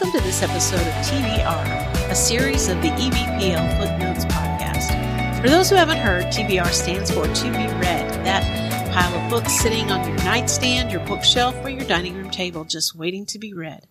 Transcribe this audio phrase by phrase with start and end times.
[0.00, 5.42] Welcome to this episode of TBR, a series of the EVPL Footnotes podcast.
[5.42, 8.08] For those who haven't heard, TBR stands for To Be Read.
[8.24, 8.44] That
[8.92, 12.94] pile of books sitting on your nightstand, your bookshelf, or your dining room table just
[12.94, 13.88] waiting to be read.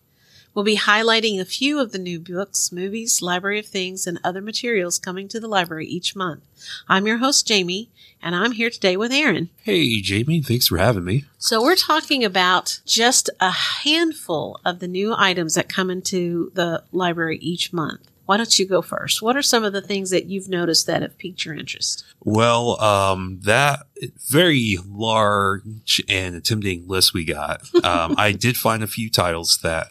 [0.54, 4.40] We'll be highlighting a few of the new books, movies, library of things, and other
[4.40, 6.42] materials coming to the library each month.
[6.88, 7.90] I'm your host, Jamie,
[8.22, 9.50] and I'm here today with Aaron.
[9.62, 11.24] Hey, Jamie, thanks for having me.
[11.38, 16.82] So we're talking about just a handful of the new items that come into the
[16.92, 18.08] library each month.
[18.28, 19.22] Why don't you go first?
[19.22, 22.04] What are some of the things that you've noticed that have piqued your interest?
[22.22, 23.86] Well, um, that
[24.28, 27.62] very large and intimidating list we got.
[27.82, 29.88] Um, I did find a few titles that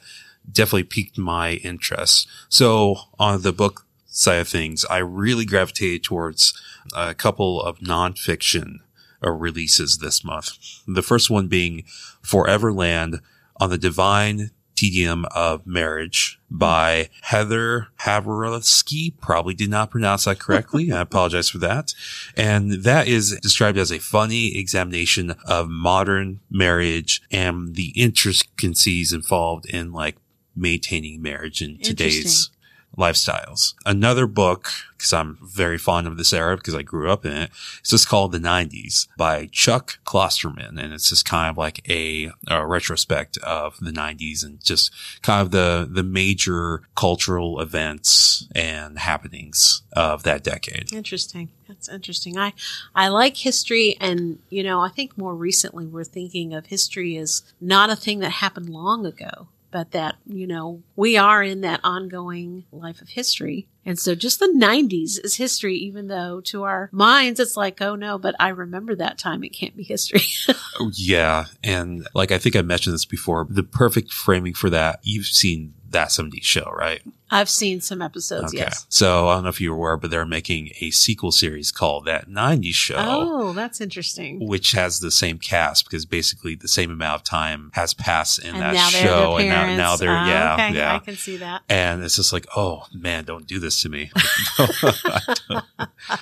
[0.52, 2.28] definitely piqued my interest.
[2.50, 6.60] So on the book side of things, I really gravitated towards
[6.96, 8.80] a couple of nonfiction
[9.26, 10.58] uh, releases this month.
[10.88, 11.84] The first one being
[12.24, 13.20] Foreverland
[13.60, 19.20] on the Divine Tedium of Marriage by Heather Havrilesky.
[19.20, 20.92] Probably did not pronounce that correctly.
[20.94, 21.94] I apologize for that.
[22.38, 29.66] And that is described as a funny examination of modern marriage and the intricacies involved
[29.66, 30.16] in like
[30.58, 32.50] maintaining marriage in today's
[32.98, 33.76] lifestyles.
[33.86, 37.52] Another book, because I'm very fond of this era because I grew up in it,
[37.80, 40.82] it's just called The 90s by Chuck Klosterman.
[40.82, 44.92] And it's just kind of like a, a retrospect of the 90s and just
[45.22, 50.92] kind of the, the major cultural events and happenings of that decade.
[50.92, 51.50] Interesting.
[51.68, 52.38] That's interesting.
[52.38, 52.54] I,
[52.96, 57.44] I like history and, you know, I think more recently we're thinking of history as
[57.62, 61.82] not a thing that happened long ago but that, you know, we are in that
[61.84, 63.68] ongoing life of history.
[63.86, 67.96] And so just the 90s is history, even though to our minds it's like, oh
[67.96, 69.44] no, but I remember that time.
[69.44, 70.22] It can't be history.
[70.94, 71.46] yeah.
[71.64, 75.74] And like I think I mentioned this before, the perfect framing for that, you've seen
[75.92, 77.02] that 70s show, right?
[77.30, 78.60] I've seen some episodes, okay.
[78.60, 78.86] yes.
[78.90, 82.06] So I don't know if you were aware, but they're making a sequel series called
[82.06, 82.96] That 90s Show.
[82.98, 84.48] Oh, that's interesting.
[84.48, 88.56] Which has the same cast because basically the same amount of time has passed in
[88.56, 89.38] and that show.
[89.38, 90.78] and now, now they're, uh, yeah, okay.
[90.78, 90.96] yeah.
[90.96, 91.64] I can see that.
[91.68, 94.12] And it's just like, oh man, don't do this to me.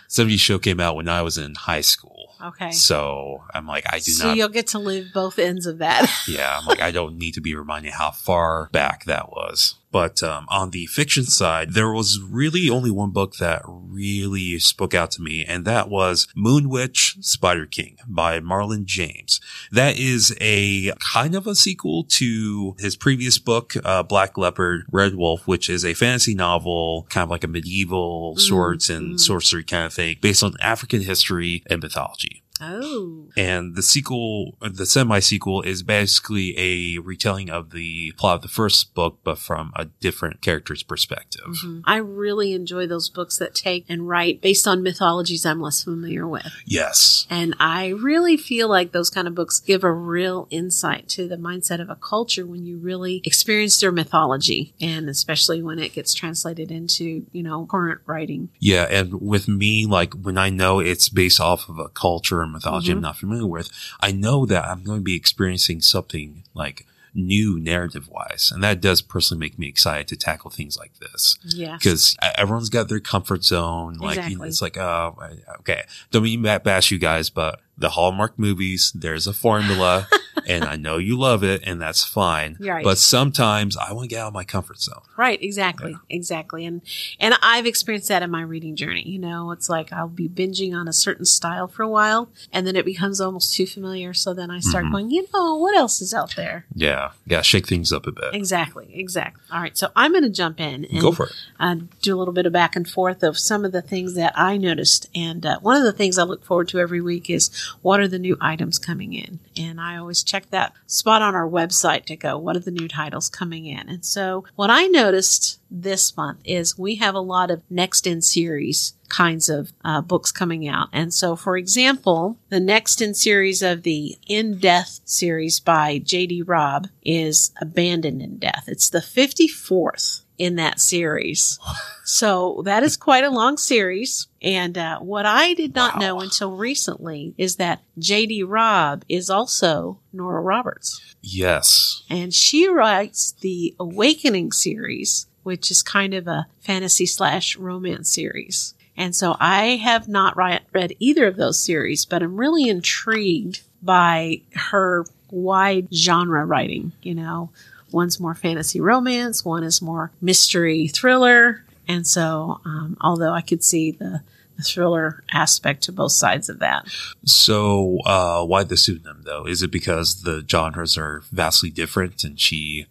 [0.09, 2.34] 70s Show came out when I was in high school.
[2.45, 2.71] Okay.
[2.71, 4.31] So I'm like, I do so not.
[4.31, 6.09] So you'll get to live both ends of that.
[6.27, 6.57] yeah.
[6.59, 9.75] I'm like, I don't need to be reminded how far back that was.
[9.95, 14.93] But um, on the fiction side, there was really only one book that really spoke
[14.93, 19.39] out to me, and that was Moon Witch Spider King by Marlon James.
[19.71, 25.15] That is a kind of a sequel to his previous book, uh, Black Leopard Red
[25.15, 29.19] Wolf, which is a fantasy novel, kind of like a medieval swords mm, and mm.
[29.21, 32.43] sorcery kind of thing, based on African history and mythology.
[32.61, 33.27] Oh.
[33.35, 38.47] And the sequel, the semi sequel is basically a retelling of the plot of the
[38.47, 41.43] first book, but from a different character's perspective.
[41.47, 41.79] Mm-hmm.
[41.85, 46.27] I really enjoy those books that take and write based on mythologies I'm less familiar
[46.27, 46.53] with.
[46.65, 47.27] Yes.
[47.29, 51.37] And I really feel like those kind of books give a real insight to the
[51.37, 56.13] mindset of a culture when you really experience their mythology and especially when it gets
[56.13, 58.49] translated into, you know, current writing.
[58.59, 58.83] Yeah.
[58.83, 62.97] And with me, like when I know it's based off of a culture mythology mm-hmm.
[62.97, 63.69] I'm not familiar with,
[63.99, 68.51] I know that I'm going to be experiencing something like new narrative wise.
[68.53, 71.37] And that does personally make me excited to tackle things like this.
[71.43, 71.77] Yeah.
[71.77, 73.95] Because everyone's got their comfort zone.
[73.95, 74.33] Like, exactly.
[74.33, 75.17] you know, it's like, oh,
[75.59, 75.83] okay.
[76.11, 80.07] Don't mean to bash you guys, but the Hallmark movies, there's a formula.
[80.47, 82.57] and I know you love it and that's fine.
[82.59, 82.83] Right.
[82.83, 85.01] But sometimes I want to get out of my comfort zone.
[85.17, 85.91] Right, exactly.
[85.91, 85.97] Yeah.
[86.09, 86.65] Exactly.
[86.65, 86.81] And
[87.19, 89.07] and I've experienced that in my reading journey.
[89.07, 92.65] You know, it's like I'll be binging on a certain style for a while and
[92.65, 94.13] then it becomes almost too familiar.
[94.13, 94.93] So then I start mm-hmm.
[94.93, 96.65] going, you know, what else is out there?
[96.73, 97.11] Yeah.
[97.25, 98.33] Yeah, shake things up a bit.
[98.33, 98.89] Exactly.
[98.93, 99.43] Exactly.
[99.51, 99.77] All right.
[99.77, 101.33] So I'm gonna jump in and go for it.
[101.59, 104.33] Uh, do a little bit of back and forth of some of the things that
[104.35, 105.09] I noticed.
[105.15, 107.49] And uh, one of the things I look forward to every week is
[107.81, 109.39] what are the new items coming in?
[109.57, 112.87] And I always check that spot on our website to go, what are the new
[112.87, 113.89] titles coming in?
[113.89, 118.21] And so what I noticed this month is we have a lot of next in
[118.21, 120.89] series kinds of uh, books coming out.
[120.91, 126.41] And so, for example, the next in series of the In Death series by J.D.
[126.43, 128.65] Robb is Abandoned in Death.
[128.67, 131.59] It's the 54th in that series.
[132.03, 134.27] so that is quite a long series.
[134.41, 136.01] And uh, what I did not wow.
[136.01, 138.43] know until recently is that J.D.
[138.43, 141.01] Robb is also Nora Roberts.
[141.21, 142.03] Yes.
[142.09, 148.73] And she writes the Awakening series, which is kind of a fantasy slash romance series.
[148.97, 154.41] And so I have not read either of those series, but I'm really intrigued by
[154.53, 157.49] her wide genre writing, you know,
[157.95, 161.63] One's more fantasy romance, one is more mystery thriller.
[161.87, 164.21] And so, um, although I could see the,
[164.57, 166.87] the thriller aspect to both sides of that.
[167.23, 169.47] So, uh, why the pseudonym though?
[169.47, 172.87] Is it because the genres are vastly different and she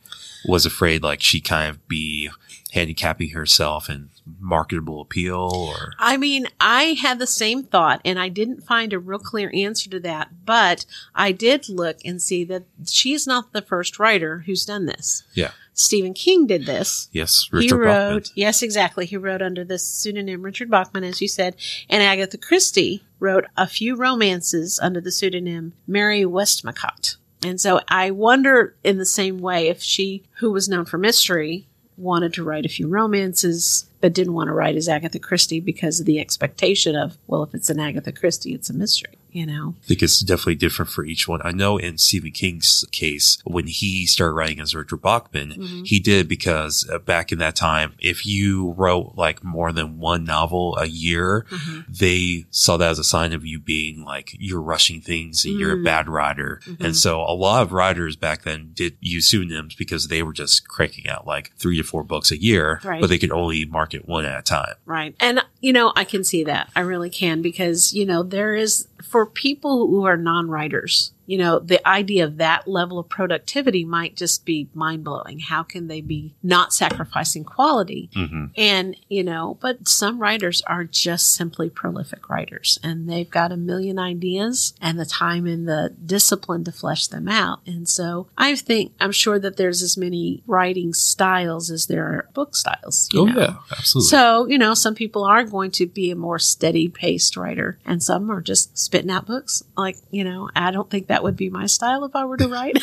[0.48, 2.30] was afraid like she kind of be
[2.74, 5.92] handicapping herself in marketable appeal or?
[5.98, 9.88] I mean, I had the same thought and I didn't find a real clear answer
[9.90, 10.84] to that, but
[11.14, 15.22] I did look and see that she's not the first writer who's done this.
[15.34, 15.52] Yeah.
[15.72, 17.08] Stephen King did this.
[17.10, 18.32] Yes, he Richard wrote, Bachman.
[18.36, 19.06] yes, exactly.
[19.06, 21.56] He wrote under the pseudonym Richard Bachman, as you said,
[21.88, 27.16] and Agatha Christie wrote a few romances under the pseudonym Mary Westmacott.
[27.44, 31.66] And so I wonder in the same way if she, who was known for mystery,
[31.96, 36.00] wanted to write a few romances, but didn't want to write as Agatha Christie because
[36.00, 39.74] of the expectation of, well, if it's an Agatha Christie, it's a mystery, you know?
[39.82, 41.40] I think it's definitely different for each one.
[41.44, 45.82] I know in Stephen King's case, when he started writing as Richard Bachman, Mm-hmm.
[45.84, 50.24] he did because uh, back in that time, if you wrote like more than one
[50.24, 51.80] novel a year, Mm-hmm.
[51.92, 55.72] they saw that as a sign of you being like you're rushing things and you're
[55.72, 55.84] a Mm.
[55.84, 56.60] bad writer.
[56.66, 56.84] Mm-hmm.
[56.84, 60.68] And so a lot of writers back then did use pseudonyms because they were just
[60.68, 63.00] cranking out like three to four books a year, Right.
[63.00, 64.74] but they could only market one at a time.
[64.86, 65.14] Right.
[65.20, 66.70] And, you know, I can see that.
[66.76, 71.38] I really can because, you know, there is, for people who are non writers, you
[71.38, 75.38] know, the idea of that level of productivity might just be mind blowing.
[75.38, 78.10] How can they be not sacrificing quality?
[78.14, 83.52] hmm And, you know, but some writers are just simply prolific writers and they've got
[83.52, 87.60] a million ideas and the time and the discipline to flesh them out.
[87.66, 92.28] And so I think, I'm sure that there's as many writing styles as there are
[92.34, 93.08] book styles.
[93.12, 93.40] you Oh know?
[93.40, 94.08] yeah, absolutely.
[94.08, 98.02] So, you know, some people are going to be a more steady paced writer and
[98.02, 99.62] some are just spitting out books.
[99.76, 102.48] Like, you know, I don't think that would be my style if I were to
[102.48, 102.78] write.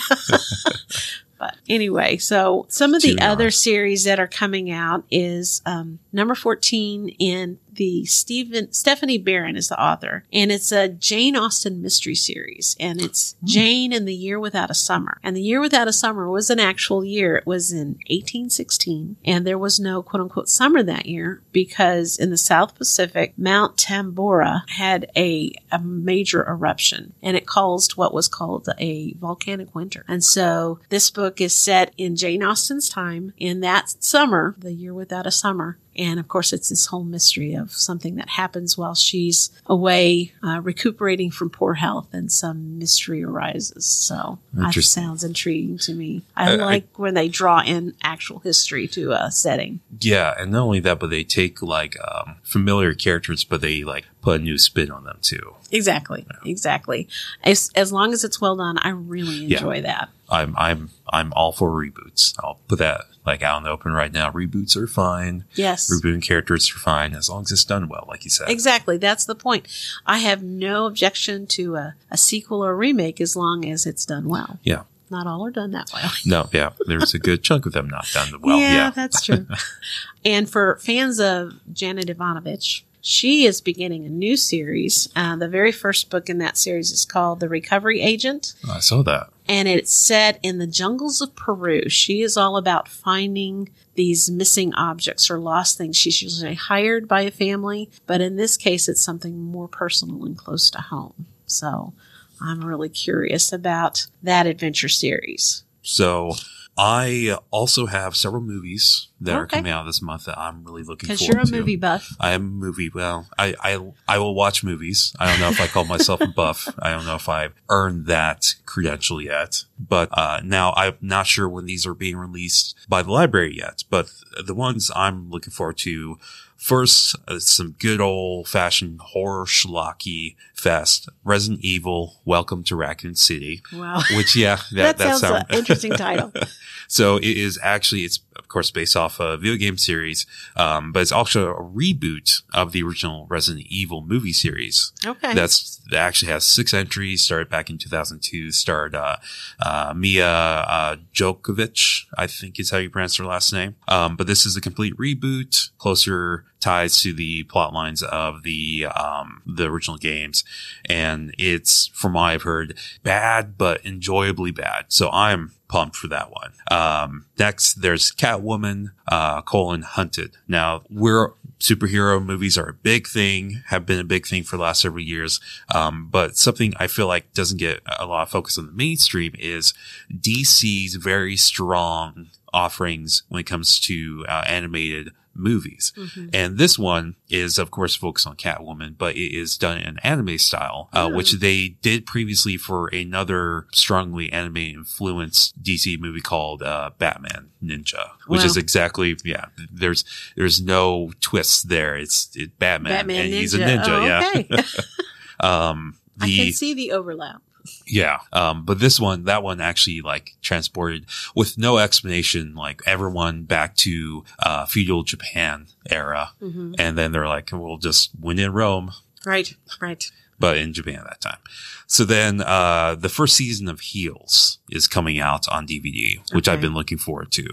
[1.40, 3.30] but anyway, so some of the Here we are.
[3.32, 9.56] other series that are coming out is um, number 14 in the Stephen Stephanie Barron
[9.56, 13.46] is the author, and it's a Jane Austen mystery series, and it's hmm.
[13.46, 15.20] Jane and the Year Without a Summer.
[15.24, 17.38] And the Year Without a Summer was an actual year.
[17.38, 22.30] It was in 1816, and there was no quote unquote summer that year because in
[22.30, 28.28] the South Pacific, Mount Tambora had a, a major eruption, and it caused what was
[28.28, 30.04] called a volcanic winter.
[30.08, 34.94] And so this book is set in Jane Austen's time in that summer, the Year
[34.94, 35.78] Without a Summer.
[35.98, 40.62] And of course, it's this whole mystery of something that happens while she's away uh,
[40.62, 43.86] recuperating from poor health, and some mystery arises.
[43.86, 46.24] So that sounds intriguing to me.
[46.36, 49.82] I, I- like when they draw in actual history to a setting.
[50.00, 54.06] Yeah, and not only that, but they take like um, familiar characters, but they like
[54.22, 55.56] put a new spin on them too.
[55.72, 57.08] Exactly, exactly.
[57.44, 59.58] As as long as it's well done, I really Yeah.
[59.58, 60.10] enjoy that.
[60.30, 62.34] I'm I'm I'm all for reboots.
[62.44, 64.32] I'll put that like out in the open right now.
[64.32, 65.46] Reboots are fine.
[65.54, 65.92] Yes.
[65.92, 68.50] Rebooting characters are fine as long as it's done well, like you said.
[68.50, 68.98] Exactly.
[68.98, 69.68] That's the point.
[70.06, 74.28] I have no objection to a, a sequel or remake as long as it's done
[74.28, 74.60] well.
[74.64, 74.84] Yeah.
[75.10, 76.10] Not all are done that well.
[76.26, 78.58] No, yeah, there's a good chunk of them not done well.
[78.58, 79.46] Yeah, that's true.
[80.26, 85.10] and for fans of Janet Evanovich, she is beginning a new series.
[85.16, 89.02] Uh, the very first book in that series is called The Recovery Agent, I saw
[89.04, 89.30] that.
[89.48, 91.90] and it's set in the jungles of Peru.
[91.90, 95.98] She is all about finding these missing objects or lost things.
[95.98, 100.38] She's usually hired by a family, but in this case, it's something more personal and
[100.38, 101.26] close to home.
[101.46, 101.94] So
[102.40, 105.64] I'm really curious about that adventure series.
[105.82, 106.36] So
[106.78, 111.08] I also have several movies that are coming out this month that I'm really looking
[111.08, 111.52] Because you're a to.
[111.52, 112.16] movie buff.
[112.20, 112.90] I am a movie.
[112.90, 115.14] Well, I, I I will watch movies.
[115.20, 116.68] I don't know if I call myself a buff.
[116.80, 119.66] I don't know if I've earned that credential yet.
[119.78, 123.84] But uh, now I'm not sure when these are being released by the library yet.
[123.90, 124.10] But
[124.44, 126.18] the ones I'm looking forward to
[126.62, 131.10] first, uh, some good old fashioned horror schlocky fest.
[131.24, 133.62] Resident Evil: Welcome to Raccoon City.
[133.74, 134.02] Wow.
[134.16, 136.32] Which yeah, that That, sounds sound- an interesting title.
[136.88, 140.26] so it is actually, it's of course based off a video game series,
[140.56, 144.94] um, but it's also a reboot of the original Resident Evil movie series.
[145.06, 145.34] Okay.
[145.34, 147.24] That's that actually has six entries.
[147.24, 148.52] Started back in 2002.
[148.52, 149.18] Starred uh,
[149.60, 153.76] uh, Mia uh, Jovovich, I think is how you pronounce her last name.
[153.88, 158.86] Um, but this is a complete reboot, closer ties to the plot lines of the
[158.86, 160.44] um, the original games,
[160.86, 164.86] and it's from what I've heard bad but enjoyably bad.
[164.90, 166.52] So I'm pumped for that one.
[166.70, 170.38] Um, next, there's Catwoman, uh, colon hunted.
[170.48, 174.64] Now we're superhero movies are a big thing, have been a big thing for the
[174.64, 175.40] last several years.
[175.74, 179.34] Um, but something I feel like doesn't get a lot of focus on the mainstream
[179.38, 179.74] is
[180.12, 185.94] DC's very strong offerings when it comes to uh, animated movies.
[185.98, 186.30] Mhm.
[186.34, 190.38] And this one is, of course, focused on Catwoman, but it is done in anime
[190.38, 191.16] style, uh, Oh.
[191.16, 198.12] which they did previously for another strongly anime influenced DC movie called uh, Batman Ninja,
[198.28, 198.46] which Wow.
[198.46, 199.46] is exactly yeah.
[199.72, 200.04] There's
[200.36, 201.96] there's no twists there.
[201.96, 203.40] It's it, Batman, Batman and Ninja.
[203.40, 203.88] he's a ninja.
[203.88, 204.32] Oh, yeah.
[204.36, 204.64] okay.
[205.40, 207.42] Um, I can see the overlap.
[207.86, 208.20] Yeah.
[208.34, 213.76] Um, but this one, that one actually like transported with no explanation, like everyone back
[213.78, 216.32] to, uh, feudal Japan era.
[216.40, 218.92] hmm And then they're like, we'll just win in Rome,
[219.26, 220.12] Right, right.
[220.42, 221.40] But in Japan at that time.
[221.88, 226.62] So then, uh, the first season of Heels is coming out on DVD, which I've
[226.62, 227.44] been looking forward to.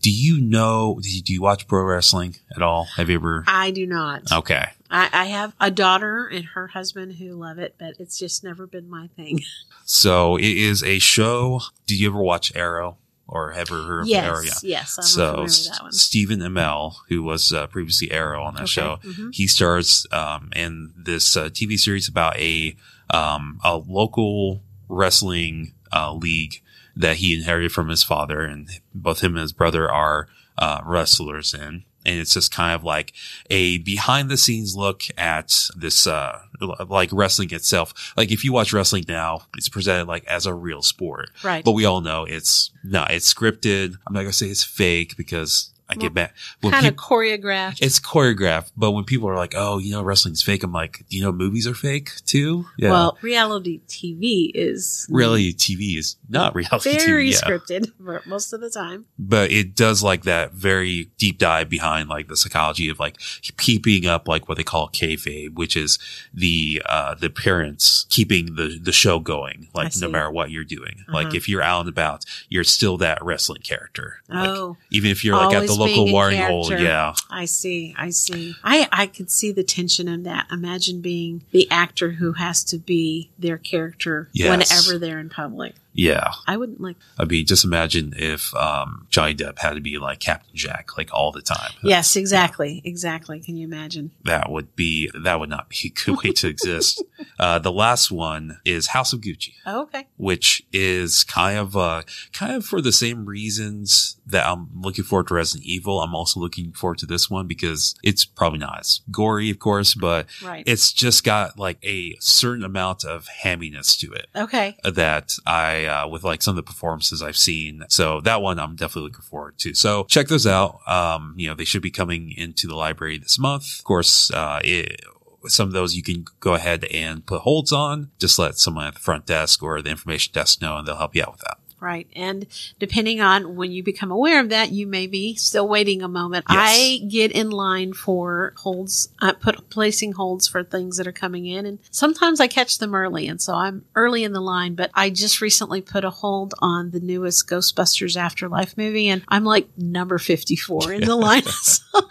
[0.00, 2.86] Do you know, do you, do you watch pro wrestling at all?
[2.96, 3.44] Have you ever?
[3.46, 4.30] I do not.
[4.32, 4.66] Okay.
[4.90, 8.66] I, I have a daughter and her husband who love it, but it's just never
[8.66, 9.40] been my thing.
[9.90, 11.62] So it is a show.
[11.86, 12.98] Do you ever watch Arrow
[13.28, 14.40] or ever heard of Arrow?
[14.42, 15.92] yes, yes, I'm so familiar with that one.
[15.92, 19.34] Stephen Amell, who was uh, previously Arrow on that Okay, show, mhm.
[19.34, 22.74] he stars um, in this uh, TV series about a
[23.10, 26.62] um, a local wrestling uh, league
[26.96, 31.54] that he inherited from his father, and both him and his brother are uh, wrestlers
[31.54, 31.84] in.
[32.08, 33.12] And it's just kind of like
[33.50, 36.40] a behind the scenes look at this, uh,
[36.88, 38.14] like wrestling itself.
[38.16, 41.30] Like if you watch wrestling now, it's presented like as a real sport.
[41.44, 41.64] Right.
[41.64, 43.96] But we all know it's not, it's scripted.
[44.06, 46.34] I'm not going to say it's fake because I get back.
[46.60, 47.80] When kind of choreographed.
[47.80, 51.22] it's choreographed, but when people are like, "Oh, you know, wrestling's fake," I'm like, you
[51.22, 52.90] know movies are fake too?" Yeah.
[52.90, 58.68] Well, reality TV is reality TV is not reality very TV, scripted most of the
[58.70, 59.06] time.
[59.18, 63.16] but it does like that very deep dive behind like the psychology of like
[63.56, 65.98] keeping up like what they call kayfabe, which is
[66.34, 71.04] the uh the parents keeping the the show going, like no matter what you're doing.
[71.08, 71.36] Like Uh-huh.
[71.36, 74.16] if you're out and about, you're still that wrestling character.
[74.28, 77.14] Like, Oh, even if you're like at the local watering hole, yeah.
[77.30, 77.94] I see.
[77.98, 78.54] I see.
[78.64, 80.46] I I could see the tension in that.
[80.50, 84.50] Imagine being the actor who has to be their character Yes.
[84.86, 85.74] whenever they're in public.
[85.98, 86.30] Yeah.
[86.46, 86.96] I wouldn't like.
[87.18, 91.12] I mean, just imagine if um, Johnny Depp had to be like Captain Jack like
[91.12, 91.72] all the time.
[91.82, 93.40] Yes, exactly, exactly.
[93.40, 94.12] Can you imagine?
[94.24, 97.02] That would be that would not be a good way to exist.
[97.40, 100.06] Uh, the last one is House of Gucci, Oh, okay.
[100.16, 102.02] which is kind of uh,
[102.32, 106.00] kind of for the same reasons that I'm looking forward to Resident Evil.
[106.00, 109.94] I'm also looking forward to this one because it's probably not as gory, of course,
[109.94, 110.64] but Right.
[110.66, 114.76] it's just got like a certain amount of hamminess to it okay.
[114.84, 117.84] that I, uh, with like some of the performances I've seen.
[117.88, 119.74] So that one I'm definitely looking forward to.
[119.74, 120.80] So check those out.
[120.86, 123.78] Um, you know, they should be coming into the library this month.
[123.78, 125.00] Of course, uh, it,
[125.46, 128.10] some of those you can go ahead and put holds on.
[128.18, 131.14] Just let someone at the front desk or the information desk know and they'll help
[131.14, 131.57] you out with that.
[131.80, 132.08] Right.
[132.16, 132.46] And
[132.80, 136.46] depending on when you become aware of that, you may be still waiting a moment.
[136.50, 136.58] Yes.
[136.58, 141.46] I get in line for holds, I put placing holds for things that are coming
[141.46, 143.28] in and sometimes I catch them early.
[143.28, 146.90] And so I'm early in the line, but I just recently put a hold on
[146.90, 151.42] the newest Ghostbusters Afterlife movie and I'm like number 54 in the line.
[151.62, 152.08] so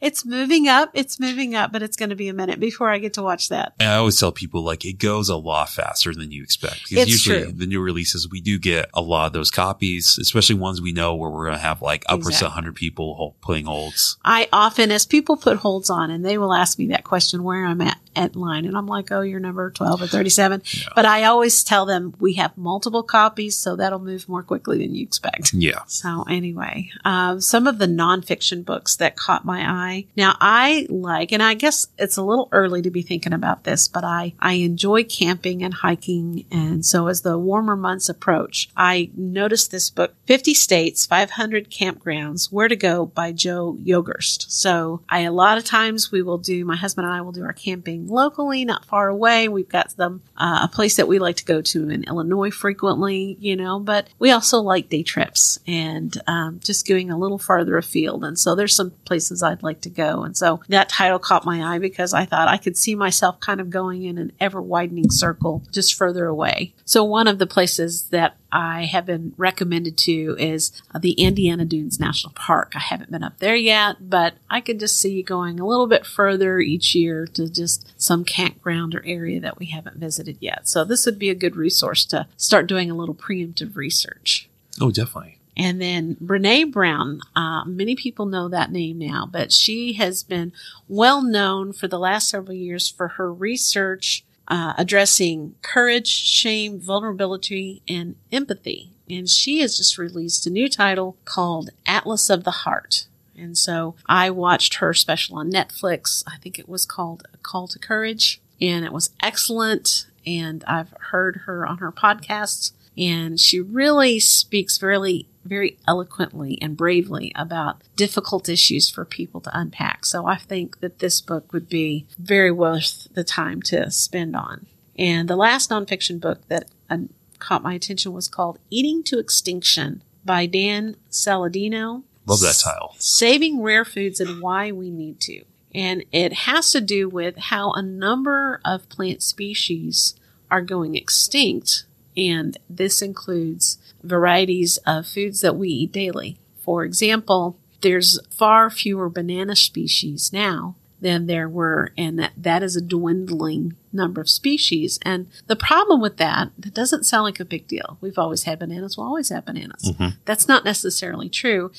[0.00, 0.90] it's moving up.
[0.94, 3.48] It's moving up, but it's going to be a minute before I get to watch
[3.48, 3.72] that.
[3.80, 6.98] And I always tell people like it goes a lot faster than you expect because
[7.04, 7.52] It's usually true.
[7.52, 11.14] the new releases we do get a lot of those copies, especially ones we know
[11.14, 12.46] where we're going to have like upwards Exactly.
[12.46, 14.16] of 100 people putting holds.
[14.24, 17.64] I often, as people put holds on, and they will ask me that question where
[17.64, 20.62] I'm at at line, and I'm like, "Oh, you're number twelve or 37.
[20.94, 24.94] But I always tell them we have multiple copies, so that'll move more quickly than
[24.94, 25.52] you expect.
[25.52, 25.82] Yeah.
[25.86, 30.06] So anyway, um, some of the nonfiction books that caught my eye.
[30.16, 33.88] Now I like, and I guess it's a little early to be thinking about this,
[33.88, 39.10] but I I enjoy camping and hiking, and so as the warmer months approach, I
[39.16, 44.50] noticed this book, Fifty States, Five Hundred Campgrounds, Where to Go by Joe Yogerst.
[44.50, 47.44] So I a lot of times we will do my husband and I will do
[47.44, 49.48] our camping locally, not far away.
[49.48, 53.38] We've got them uh, a place that we like to go to in Illinois frequently,
[53.40, 57.78] you know, but we also like day trips and um, just going a little farther
[57.78, 58.22] afield.
[58.22, 60.24] And so there's some places I'd like to go.
[60.24, 63.62] And so that title caught my eye because I thought I could see myself kind
[63.62, 66.74] of going in an ever widening circle just further away.
[66.84, 71.64] So one of the places that I have been recommended to is uh, the Indiana
[71.64, 72.72] Dunes National Park.
[72.74, 76.06] I haven't been up there yet, but I could just see going a little bit
[76.06, 80.68] further each year to just some campground or area that we haven't visited yet.
[80.68, 84.48] So this would be a good resource to start doing a little preemptive research.
[84.80, 85.38] Oh, definitely.
[85.58, 90.52] And then Brene Brown, uh, many people know that name now, but she has been
[90.86, 97.82] well known for the last several years for her research uh, addressing courage, shame, vulnerability,
[97.86, 98.90] and empathy.
[99.08, 103.06] And she has just released a new title called Atlas of the Heart.
[103.36, 106.24] And so I watched her special on Netflix.
[106.26, 110.06] I think it was called A Call to Courage, and it was excellent.
[110.26, 116.76] And I've heard her on her podcasts, and she really speaks very, very eloquently and
[116.76, 120.04] bravely about difficult issues for people to unpack.
[120.04, 124.66] So I think that this book would be very worth the time to spend on.
[124.98, 126.98] And the last nonfiction book that uh,
[127.38, 132.02] caught my attention was called Eating to Extinction by Dan Saladino.
[132.26, 132.94] Love that title.
[132.98, 135.44] Saving Rare Foods and Why We Need to.
[135.74, 140.14] And it has to do with how a number of plant species
[140.50, 141.84] are going extinct.
[142.16, 146.38] And this includes varieties of foods that we eat daily.
[146.62, 152.74] For example, there's far fewer banana species now than there were, and that, that is
[152.76, 154.98] a dwindling number of species.
[155.02, 157.98] And the problem with that, that doesn't sound like a big deal.
[158.00, 159.92] We've always had bananas, we'll always have bananas.
[159.92, 160.18] Mm-hmm.
[160.24, 161.70] That's not necessarily true.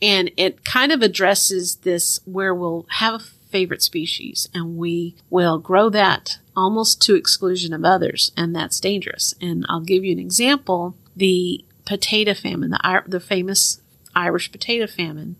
[0.00, 5.58] And it kind of addresses this where we'll have a favorite species and we will
[5.58, 9.32] grow that almost to exclusion of others, and that's dangerous.
[9.40, 10.96] And I'll give you an example.
[11.16, 13.80] The potato famine, the, the famous
[14.14, 15.36] Irish potato famine,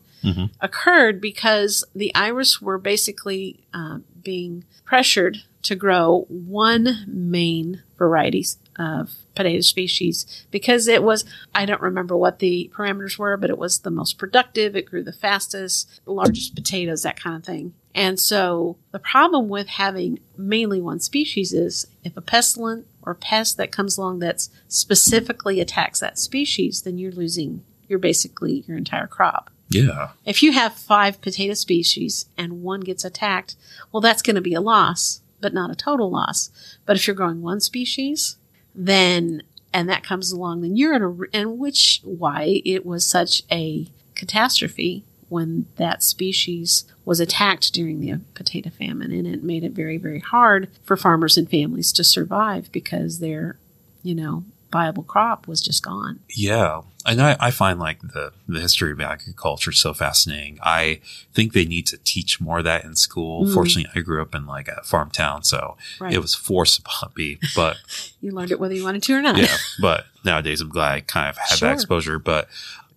[0.60, 8.44] occurred because the Irish were basically uh, being pressured to grow one main variety
[8.78, 13.58] of potato species because it was, I don't remember what the parameters were, but it
[13.58, 14.76] was the most productive.
[14.76, 17.74] It grew the fastest, the largest potatoes, that kind of thing.
[17.98, 23.56] And so the problem with having mainly one species is if a pestilent or pest
[23.56, 29.08] that comes along that specifically attacks that species, then you're losing, you're basically your entire
[29.08, 29.50] crop.
[29.68, 30.10] Yeah.
[30.24, 33.56] If you have five potato species and one gets attacked,
[33.90, 36.50] well, that's going to be a loss, but not a total loss.
[36.86, 38.36] But if you're growing one species,
[38.76, 43.42] then, and that comes along, then you're in a, and which, why it was such
[43.50, 49.12] a catastrophe when that species was attacked during the potato famine.
[49.12, 53.58] And it made it very, very hard for farmers and families to survive because their,
[54.02, 56.20] you know, viable crop was just gone.
[56.34, 56.82] Yeah.
[57.06, 60.58] And I, I find like the, the history of agriculture so fascinating.
[60.62, 61.00] I
[61.32, 63.46] think they need to teach more of that in school.
[63.46, 63.54] Mm.
[63.54, 66.12] Fortunately, I grew up in like a farm town, so Right.
[66.12, 67.38] it was forced upon me.
[67.56, 67.78] But
[68.20, 69.38] You learned it whether you wanted to or not.
[69.38, 71.68] yeah, but nowadays I'm glad I kind of had Sure.
[71.70, 72.18] that exposure.
[72.18, 72.48] But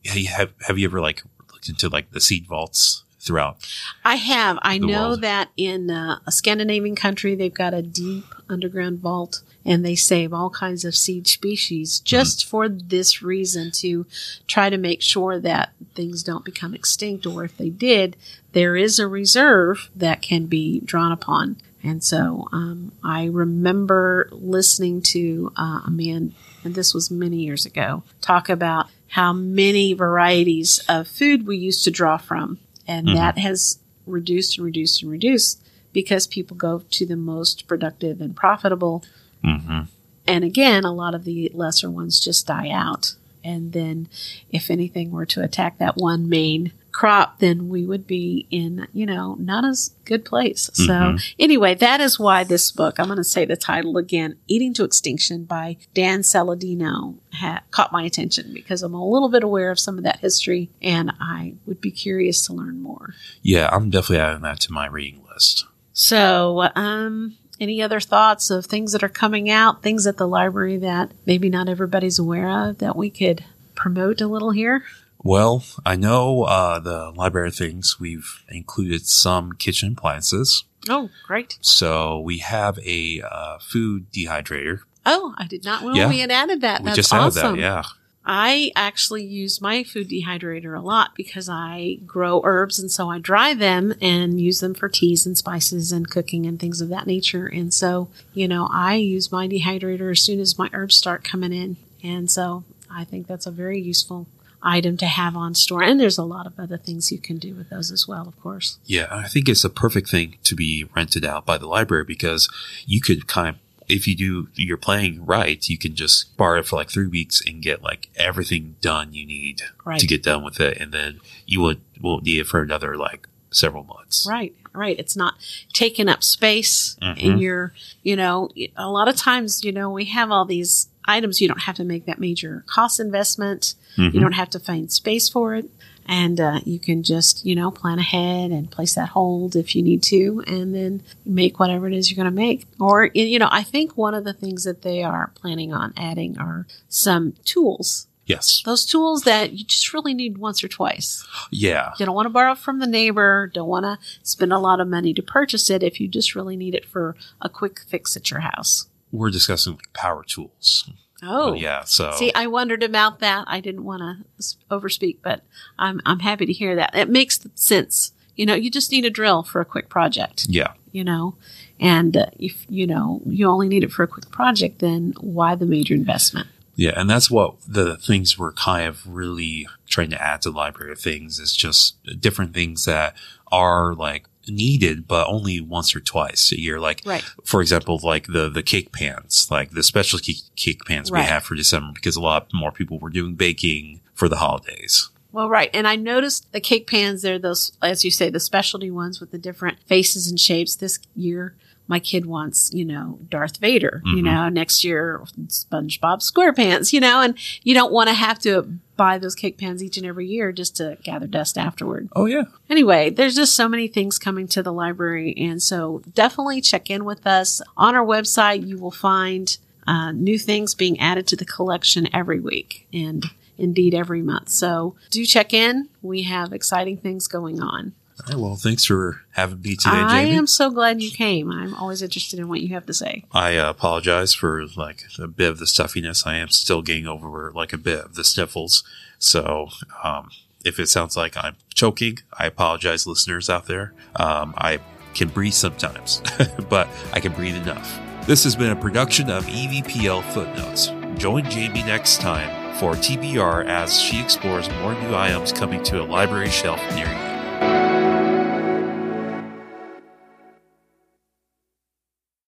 [0.05, 1.23] have, have you ever like
[1.61, 3.57] looked into like the seed vaults throughout?
[4.03, 4.57] I have.
[4.61, 5.21] I know world.
[5.21, 10.33] that in uh, a Scandinavian country, they've got a deep underground vault and they save
[10.33, 14.07] all kinds of seed species just for this reason to
[14.47, 18.15] try to make sure that things don't become extinct or if they did,
[18.53, 21.57] there is a reserve that can be drawn upon.
[21.83, 27.65] And so um, I remember listening to uh, a man, and this was many years
[27.65, 32.59] ago, talk about how many varieties of food we used to draw from.
[32.87, 38.21] And that has reduced and reduced and reduced because people go to the most productive
[38.21, 39.03] and profitable.
[39.43, 39.81] Mm-hmm.
[40.27, 43.15] And again, a lot of the lesser ones just die out.
[43.43, 44.07] And then
[44.49, 49.05] if anything were to attack that one main crop, then we would be in, you
[49.05, 50.69] know, not as good place.
[50.73, 54.73] So anyway, that is why this book, I'm going to say the title again, Eating
[54.75, 59.71] to Extinction by Dan Saladino ha- caught my attention because I'm a little bit aware
[59.71, 63.13] of some of that history and I would be curious to learn more.
[63.41, 65.65] Yeah, I'm definitely adding that to my reading list.
[65.93, 70.77] So, um, any other thoughts of things that are coming out, things at the library
[70.77, 74.83] that maybe not everybody's aware of that we could promote a little here?
[75.23, 80.63] Well, I know uh, the library things we've included some kitchen appliances.
[80.89, 81.57] Oh, great.
[81.61, 84.79] So we have a uh, food dehydrator.
[85.05, 86.09] Oh, I did not know Yeah.
[86.09, 86.81] we had added that.
[86.81, 87.45] We That's just awesome.
[87.45, 87.83] added that, yeah.
[88.23, 93.17] I actually use my food dehydrator a lot because I grow herbs and so I
[93.17, 97.07] dry them and use them for teas and spices and cooking and things of that
[97.07, 97.47] nature.
[97.47, 101.51] And so, you know, I use my dehydrator as soon as my herbs start coming
[101.51, 101.77] in.
[102.03, 104.27] And so I think that's a very useful
[104.63, 105.83] item to have on store.
[105.83, 108.39] And there's a lot of other things you can do with those as well, of
[108.41, 108.77] course.
[108.85, 112.49] Yeah, I think it's a perfect thing to be rented out by the library because
[112.85, 113.55] you could kind of,
[113.89, 117.41] if you do your playing right, you can just borrow it for like three weeks
[117.45, 119.99] and get like everything done you need Right.
[119.99, 123.27] to get done with it, and then you would won't need it for another like
[123.51, 124.25] several months.
[124.29, 124.97] Right, right.
[124.97, 125.33] It's not
[125.73, 127.17] taking up space Mhm.
[127.17, 131.41] in your, you know, a lot of times, you know, we have all these items,
[131.41, 133.75] you don't have to make that major cost investment.
[133.97, 134.13] Mhm.
[134.13, 135.69] You don't have to find space for it.
[136.07, 139.83] And uh, you can just, you know, plan ahead and place that hold if you
[139.83, 142.65] need to, and then make whatever it is you're going to make.
[142.79, 146.37] Or, you know, I think one of the things that they are planning on adding
[146.39, 148.07] are some tools.
[148.25, 148.61] Yes.
[148.65, 151.25] Those tools that you just really need once or twice.
[151.51, 151.91] Yeah.
[151.99, 154.87] You don't want to borrow from the neighbor, don't want to spend a lot of
[154.87, 158.31] money to purchase it if you just really need it for a quick fix at
[158.31, 158.87] your house.
[159.11, 160.89] We're discussing like power tools.
[161.23, 161.83] Oh, yeah.
[161.83, 163.43] So See, I wondered about that.
[163.47, 165.41] I didn't want to overspeak, but
[165.77, 166.95] I'm I'm happy to hear that.
[166.95, 168.13] It makes sense.
[168.35, 170.47] You know, you just need a drill for a quick project.
[170.49, 170.73] yeah.
[170.93, 171.35] You know,
[171.79, 175.55] and uh, if you know you only need it for a quick project, then why
[175.55, 176.47] the major investment?
[176.75, 180.57] Yeah, and that's what the things we're kind of really trying to add to the
[180.57, 183.15] library of things is just different things that
[183.51, 186.79] are like needed, but only once or twice a year.
[186.79, 187.23] Like, Right.
[187.43, 191.43] for example, like the the cake pans, like the special cake, cake pans we have
[191.43, 195.09] for December, because a lot more people were doing baking for the holidays.
[195.33, 195.69] Well, right.
[195.73, 199.31] And I noticed the cake pans, they're those, as you say, the specialty ones with
[199.31, 200.75] the different faces and shapes.
[200.75, 201.55] This year,
[201.87, 204.23] my kid wants, you know, Darth Vader, you Mhm.
[204.23, 209.17] know, next year, SpongeBob SquarePants, you know, and you don't want to have to buy
[209.17, 212.07] those cake pans each and every year just to gather dust afterward.
[212.15, 215.33] Oh yeah, Anyway, there's just so many things coming to the library.
[215.37, 217.61] And so definitely check in with us.
[217.75, 222.39] On our website, you will find uh, new things being added to the collection every
[222.39, 223.25] week and
[223.57, 224.49] indeed every month.
[224.49, 225.89] So do check in.
[226.03, 227.93] We have exciting things going on.
[228.27, 230.03] Right, well, thanks for having me today, Jamie.
[230.03, 230.37] I Jamie.
[230.37, 231.51] am so glad you came.
[231.51, 233.25] I'm always interested in what you have to say.
[233.31, 236.25] I uh, apologize for like a bit of the stuffiness.
[236.25, 238.83] I am still getting over like a bit of the sniffles.
[239.19, 239.69] So,
[240.03, 240.29] um,
[240.63, 243.93] if it sounds like I'm choking, I apologize, listeners out there.
[244.15, 244.79] Um, I
[245.13, 246.21] can breathe sometimes,
[246.69, 247.99] but I can breathe enough.
[248.27, 250.91] This has been a production of EVPL Footnotes.
[251.19, 256.05] Join Jamie next time for TBR as she explores more new items coming to a
[256.05, 257.30] library shelf near you.